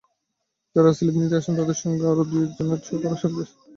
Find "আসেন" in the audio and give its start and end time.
1.39-1.53, 3.43-3.59